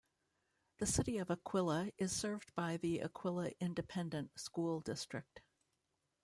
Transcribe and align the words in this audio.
The 0.79 0.87
City 0.87 1.19
of 1.19 1.27
Aquilla 1.27 1.93
is 1.99 2.11
served 2.11 2.55
by 2.55 2.77
the 2.77 3.01
Aquilla 3.05 3.53
Independent 3.59 4.31
School 4.39 4.79
District. 4.81 5.41